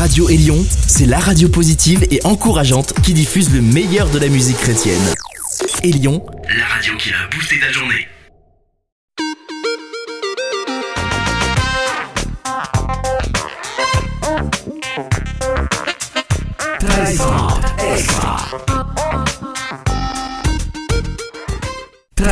Radio 0.00 0.30
Élion, 0.30 0.64
c'est 0.86 1.04
la 1.04 1.18
radio 1.18 1.50
positive 1.50 2.06
et 2.10 2.20
encourageante 2.24 2.94
qui 3.02 3.12
diffuse 3.12 3.52
le 3.52 3.60
meilleur 3.60 4.08
de 4.08 4.18
la 4.18 4.28
musique 4.28 4.56
chrétienne. 4.56 4.98
Élion, 5.82 6.24
la 6.56 6.64
radio 6.64 6.96
qui 6.96 7.10
a 7.10 7.28
boosté 7.30 7.60
ta 7.60 7.70
journée. 7.70 8.08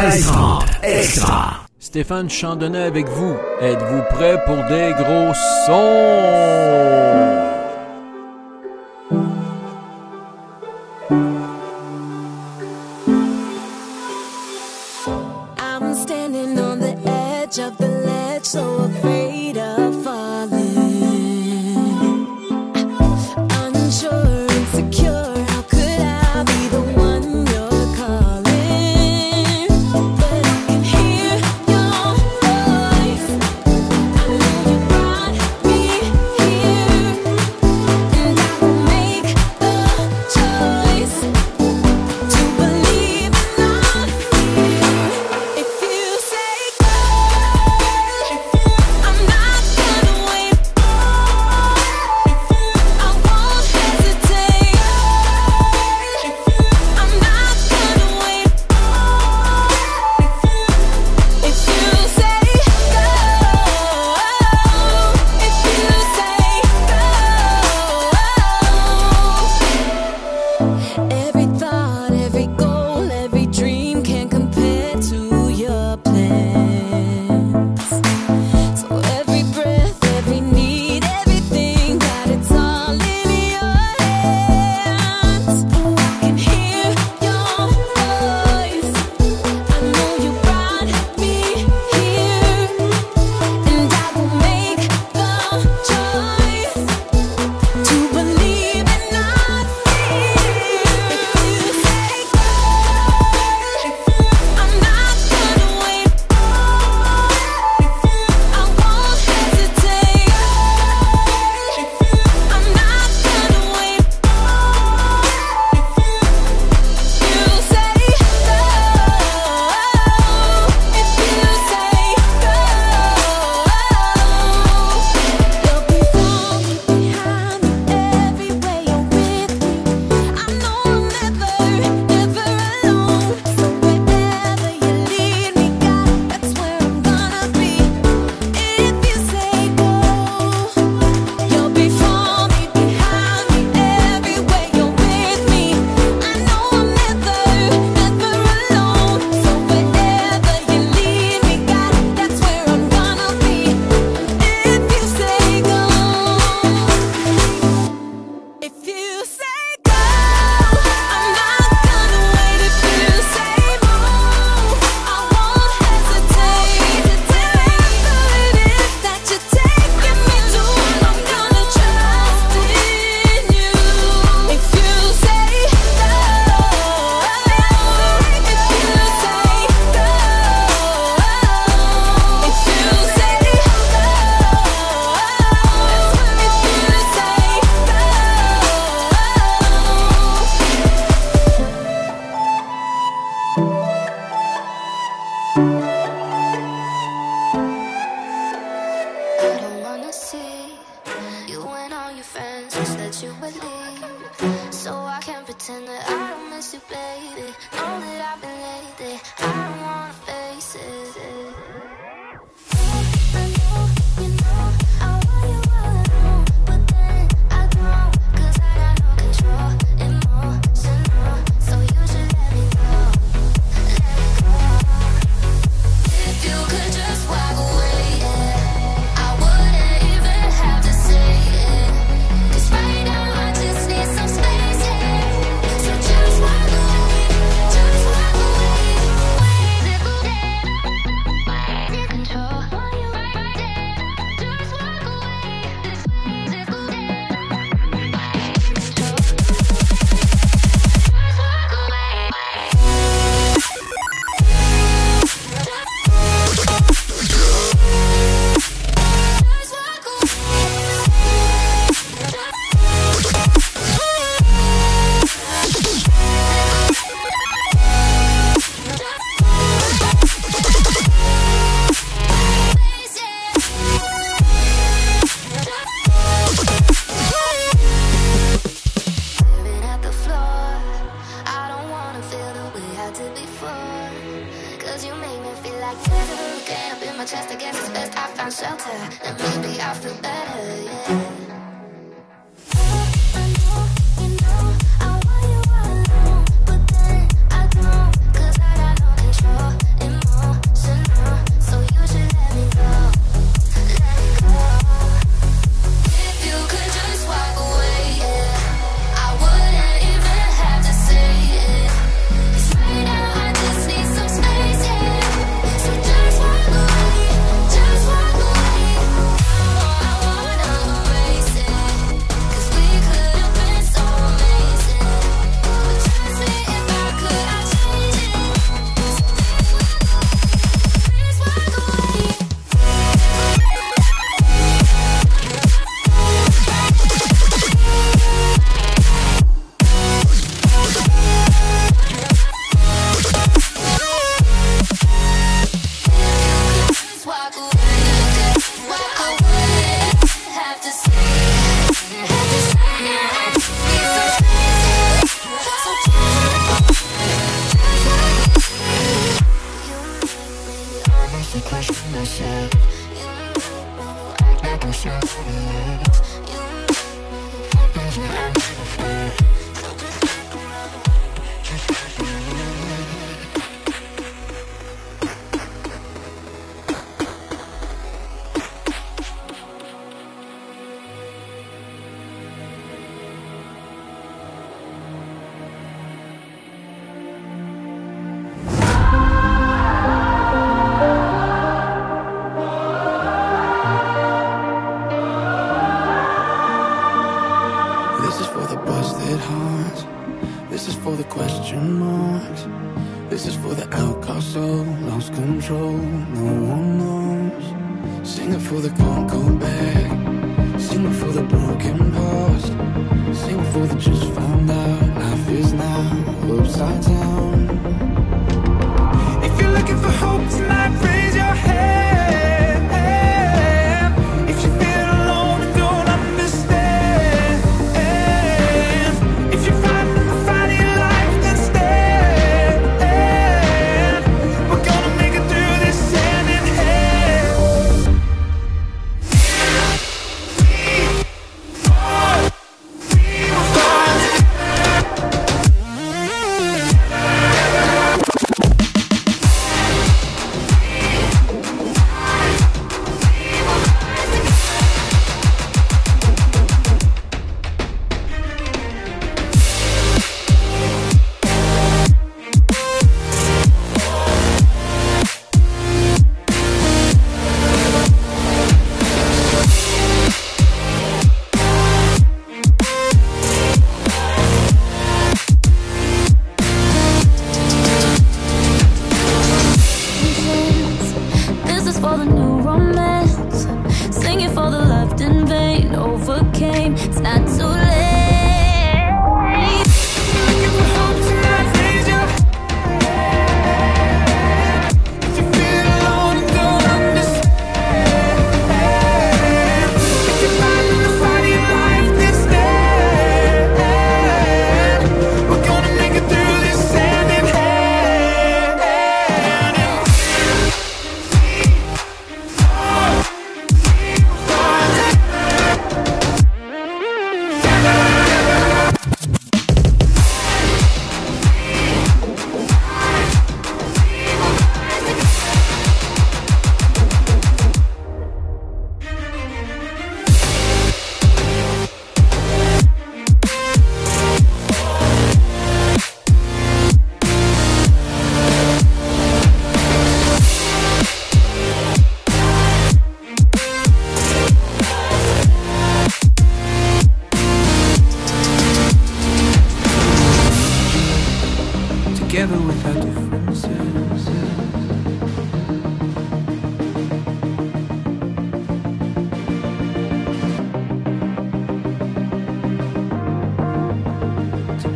extra. 0.07 0.64
extra. 0.82 1.66
Stéphane 1.79 2.30
Chandonnet 2.30 2.85
avec 2.85 3.07
vous. 3.09 3.37
Êtes-vous 3.61 4.03
prêt 4.11 4.43
pour 4.46 4.57
des 4.57 4.95
gros 4.96 5.35
sons? 5.66 7.47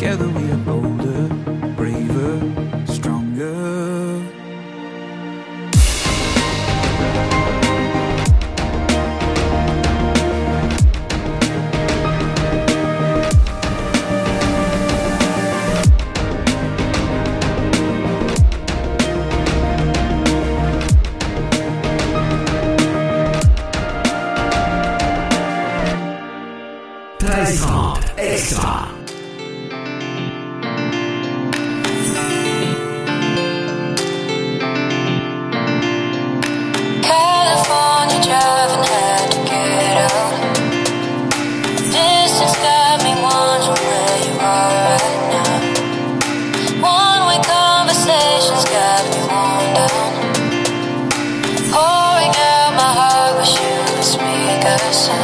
Together 0.03 0.29
we 0.31 0.51
are 0.51 0.57
bolder. 0.57 1.22
sun. 54.93 55.22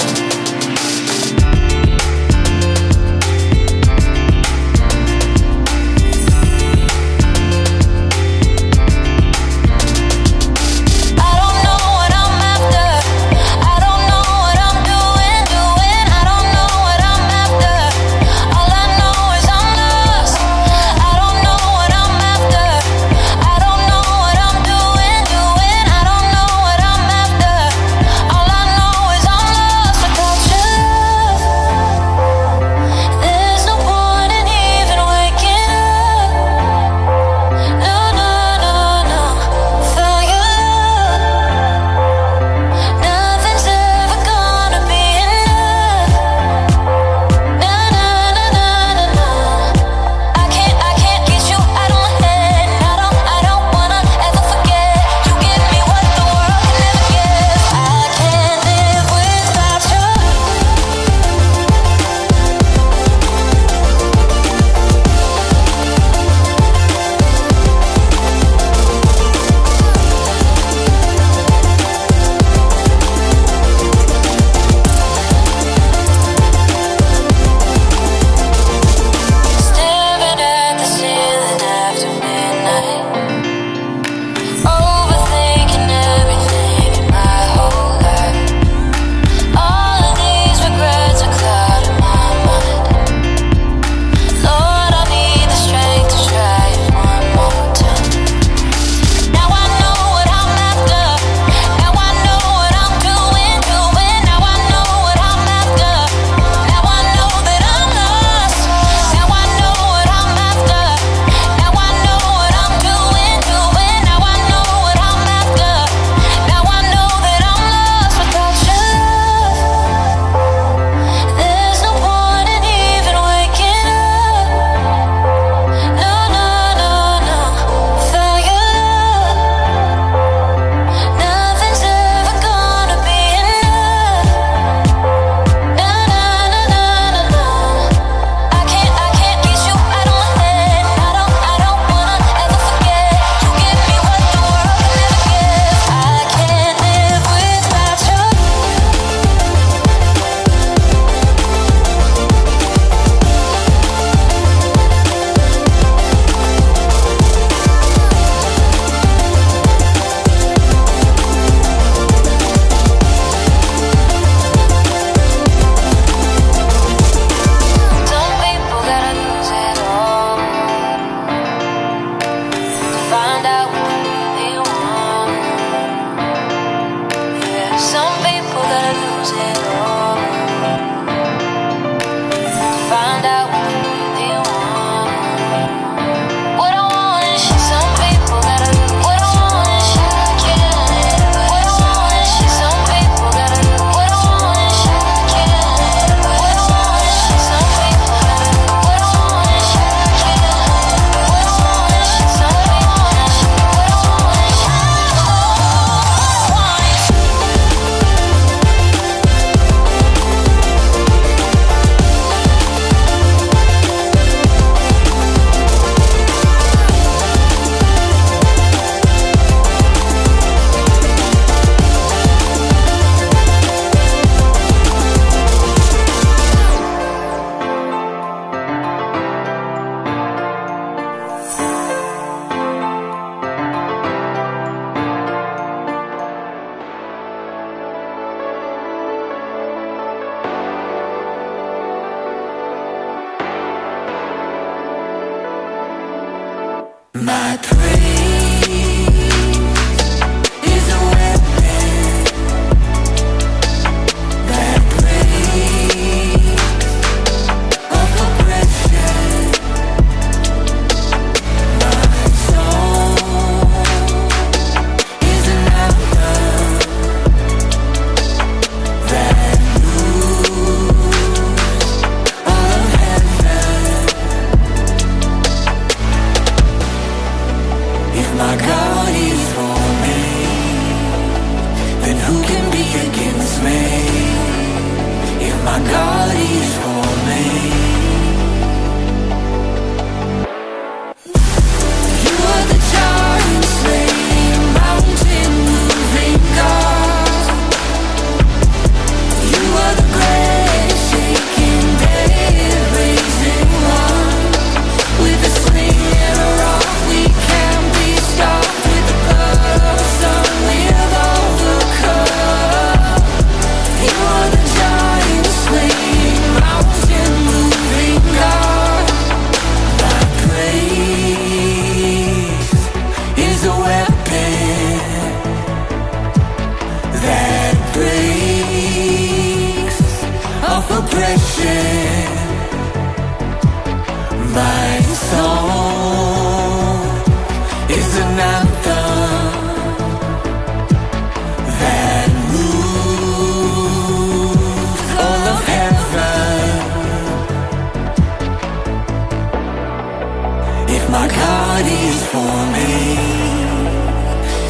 somebody 351.79 351.97
is 352.09 352.27
for 352.27 352.57
me. 352.75 352.91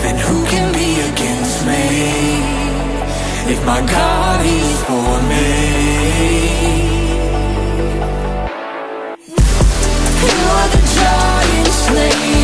Then 0.03 0.17
who 0.19 0.45
can 0.47 0.73
be 0.73 1.01
against 1.11 1.67
me? 1.67 1.85
If 3.53 3.65
my 3.65 3.81
God 3.81 4.45
is 4.45 4.83
for 4.85 5.23
me. 5.31 5.49
You 10.25 10.39
are 10.57 10.69
the 10.75 10.83
giant 10.97 11.73
slayer 11.85 12.38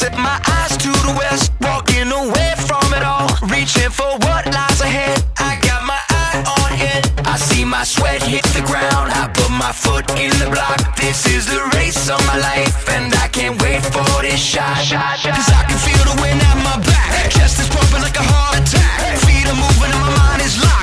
Set 0.00 0.16
my 0.16 0.40
eyes 0.48 0.78
to 0.78 0.88
the 1.04 1.12
west, 1.12 1.52
walking 1.60 2.08
away 2.10 2.54
from 2.56 2.88
it 2.96 3.04
all, 3.04 3.28
reaching 3.52 3.90
for 3.90 4.08
what 4.24 4.46
lies 4.46 4.80
ahead. 4.80 5.22
I 5.36 5.60
got 5.60 5.84
my 5.84 6.00
eye 6.08 6.40
on 6.56 6.72
it. 6.80 7.04
I 7.28 7.36
see 7.36 7.66
my 7.66 7.84
sweat 7.84 8.22
hit 8.22 8.42
the 8.56 8.62
ground. 8.62 9.12
I 9.12 9.28
put 9.28 9.50
my 9.50 9.72
foot 9.72 10.08
in 10.16 10.32
the 10.40 10.48
block. 10.48 10.96
This 10.96 11.26
is 11.26 11.44
the 11.44 11.60
race 11.76 12.08
of 12.08 12.16
my 12.26 12.38
life, 12.38 12.88
and 12.88 13.12
I 13.16 13.28
can't 13.28 13.60
wait 13.60 13.82
for 13.92 14.22
this 14.22 14.40
shot. 14.40 14.80
Cause 14.88 15.50
I 15.52 15.64
can 15.68 15.76
feel 15.76 16.04
the 16.08 16.16
wind 16.22 16.40
at 16.40 16.56
my 16.64 16.80
back. 16.80 17.28
Chest 17.36 17.60
is 17.60 17.68
pumping 17.68 18.00
like 18.00 18.16
a 18.16 18.24
heart 18.24 18.56
attack. 18.56 19.18
Feet 19.28 19.44
are 19.52 19.60
moving, 19.60 19.92
and 19.92 20.00
my 20.00 20.16
mind 20.16 20.40
is 20.40 20.56
locked. 20.64 20.79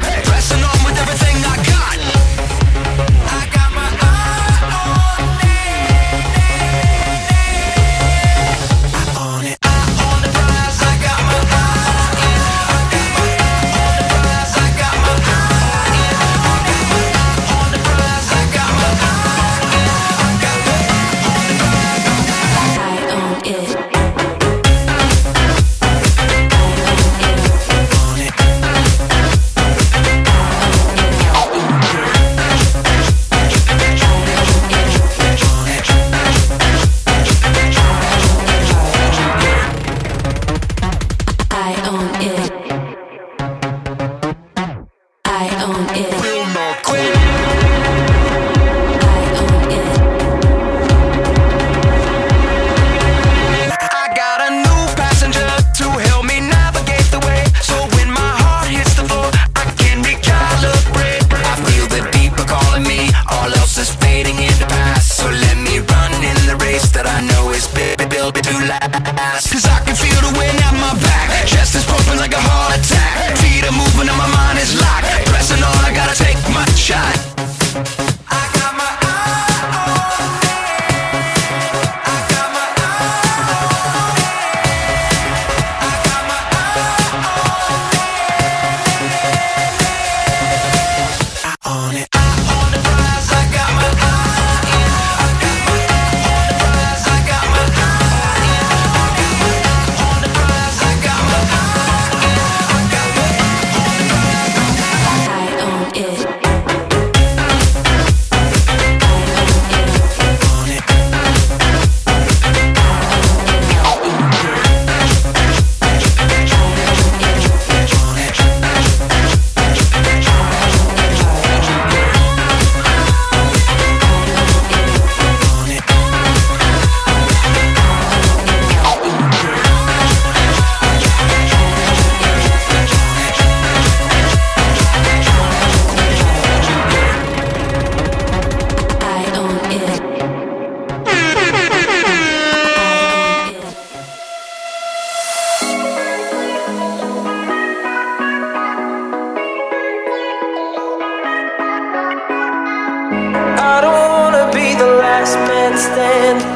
I 153.75 153.81
don't 153.81 154.09
wanna 154.17 154.45
be 154.53 154.67
the 154.75 154.91
last 155.03 155.35
man 155.49 155.73
standing. 155.77 156.47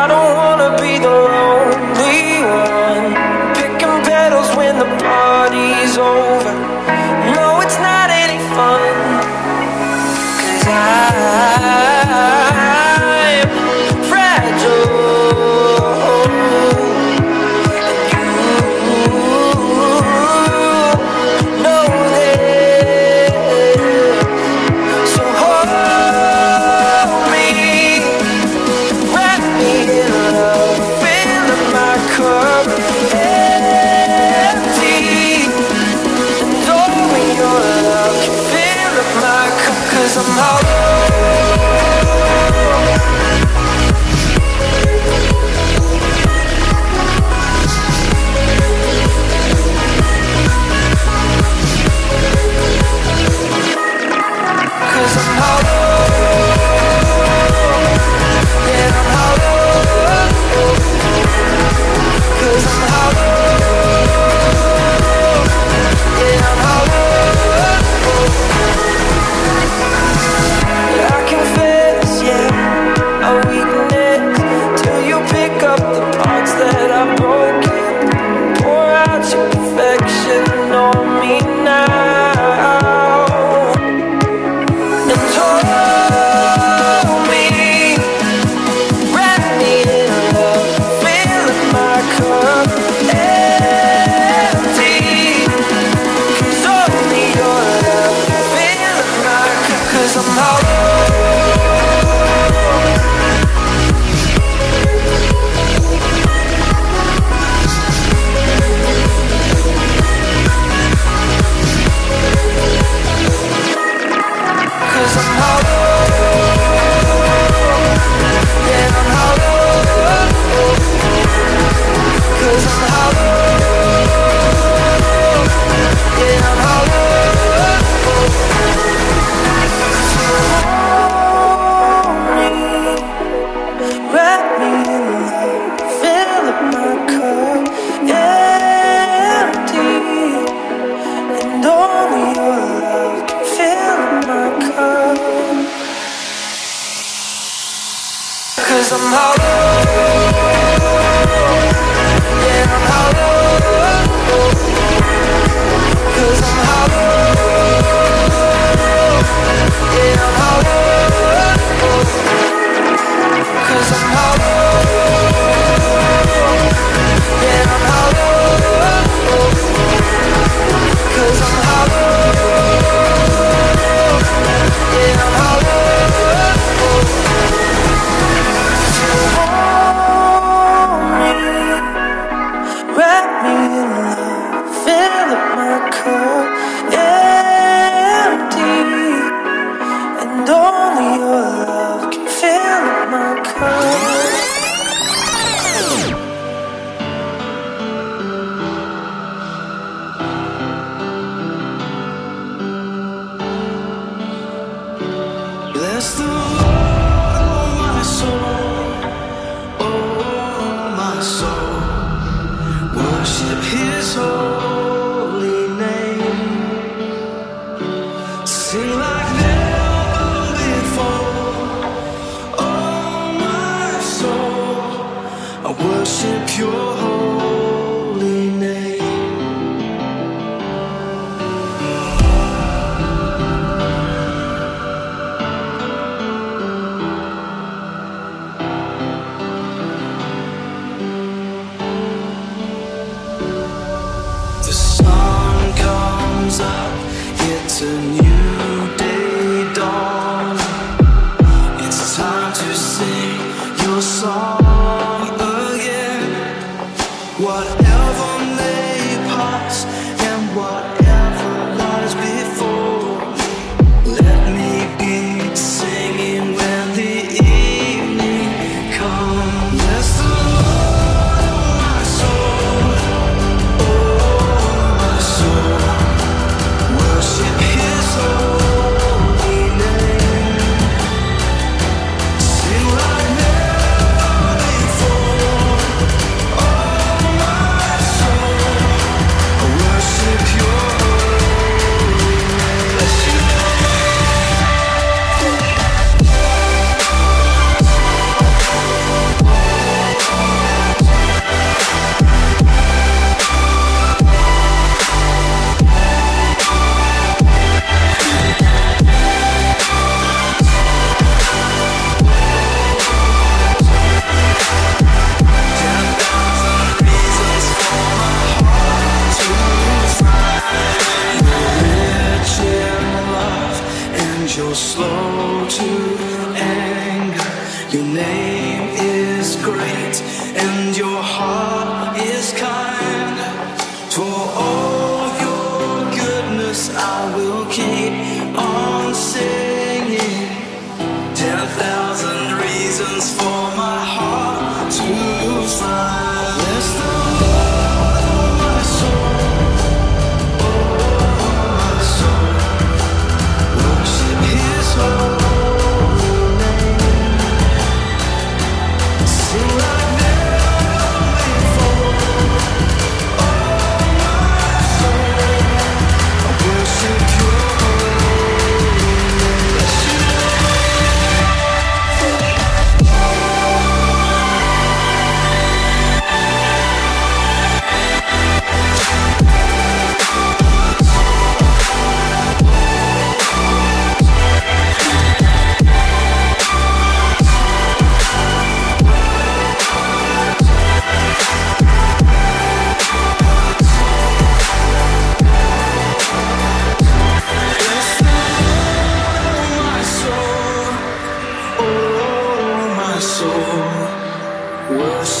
I 0.00 0.02
don't 0.12 0.27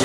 I 0.00 0.04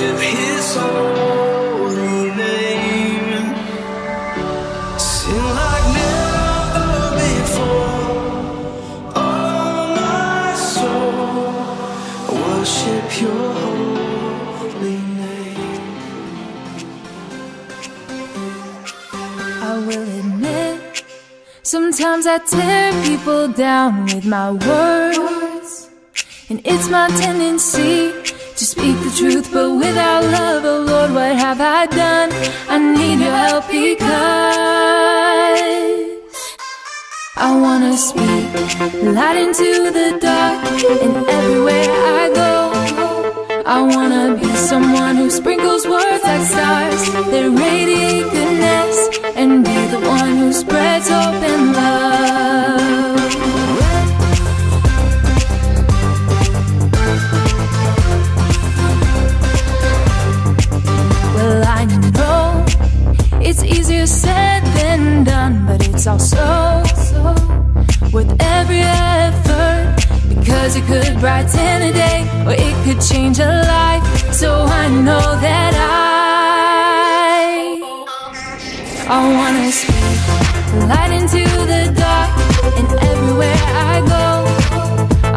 oh, 12.26 12.34
worship 12.34 13.20
your 13.20 13.52
holy 13.54 14.98
name. 15.20 15.62
I 19.62 19.78
will 19.86 20.08
admit, 20.18 21.04
sometimes 21.62 22.26
I 22.26 22.38
tear 22.38 22.92
people 23.04 23.46
down 23.46 24.06
with 24.06 24.24
my 24.26 24.50
words. 24.50 25.88
And 26.50 26.60
it's 26.64 26.88
my 26.88 27.06
tendency 27.10 28.23
speak 28.84 29.00
the 29.02 29.16
truth, 29.16 29.50
but 29.50 29.70
without 29.76 30.24
love, 30.24 30.62
oh 30.64 30.80
Lord, 30.80 31.10
what 31.12 31.34
have 31.36 31.58
I 31.58 31.86
done? 31.86 32.30
I 32.68 32.76
need 32.78 33.18
your 33.24 33.32
help 33.32 33.66
because 33.68 34.18
I 37.36 37.48
wanna 37.64 37.96
speak 37.96 38.44
light 39.18 39.38
into 39.44 39.90
the 39.98 40.18
dark, 40.20 40.60
and 41.04 41.16
everywhere 41.38 41.90
I 42.20 42.24
go, 42.42 42.52
I 43.64 43.80
wanna 43.80 44.36
be 44.38 44.50
someone 44.70 45.16
who 45.16 45.30
sprinkles 45.30 45.86
words 45.86 46.22
like 46.22 46.46
stars 46.52 47.02
that 47.32 47.46
radiate 47.64 48.28
goodness 48.36 48.96
and 49.34 49.64
be 49.64 49.78
the 49.94 50.00
one 50.16 50.36
who 50.36 50.52
spreads 50.52 51.08
hope 51.08 51.42
and 51.52 51.72
love. 51.72 53.03
Could 72.84 73.00
change 73.00 73.38
a 73.38 73.46
life. 73.46 74.04
So 74.34 74.50
I 74.82 74.88
know 74.88 75.26
that 75.46 75.72
I. 75.74 76.04
I 79.16 79.20
wanna 79.36 79.72
speak 79.72 80.20
light 80.90 81.12
into 81.18 81.44
the 81.72 81.82
dark, 82.02 82.30
and 82.78 82.88
everywhere 83.10 83.64
I 83.92 83.96
go, 84.16 84.26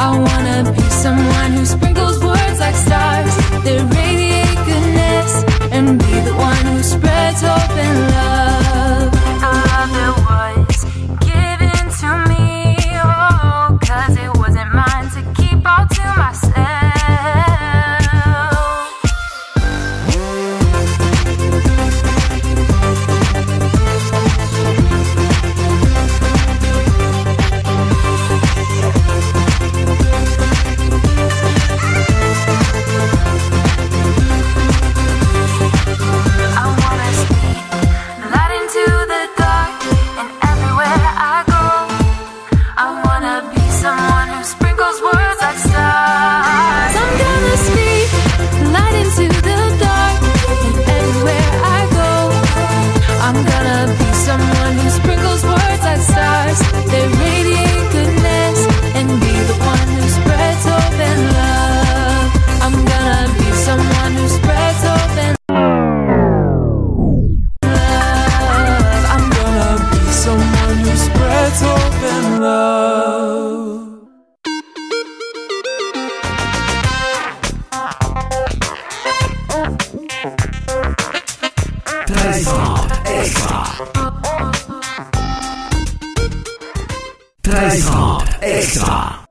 I 0.07 0.09
wanna 0.27 0.57
be 0.75 0.85
someone 1.05 1.51
who 1.57 1.63
sprinkles 1.65 2.17
words 2.23 2.59
like 2.59 2.75
stars 2.75 3.33
that 3.65 3.79
radiate 3.95 4.59
goodness, 4.69 5.31
and 5.71 5.85
be 5.99 6.13
the 6.27 6.35
one 6.49 6.65
who 6.71 6.83
spreads 6.83 7.41
hope 7.41 7.77
and 7.85 7.99
love. 8.11 8.46